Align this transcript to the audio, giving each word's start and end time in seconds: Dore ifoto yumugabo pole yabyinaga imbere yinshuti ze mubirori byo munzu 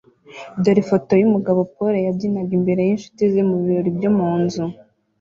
Dore 0.61 0.79
ifoto 0.83 1.11
yumugabo 1.21 1.59
pole 1.73 1.97
yabyinaga 2.07 2.51
imbere 2.59 2.81
yinshuti 2.87 3.21
ze 3.33 3.41
mubirori 3.49 3.89
byo 3.97 4.11
munzu 4.17 4.63